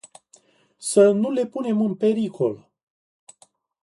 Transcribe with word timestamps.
Să 0.77 1.11
nu 1.11 1.31
le 1.31 1.45
punem 1.45 1.81
în 1.81 1.95
pericol! 1.95 2.69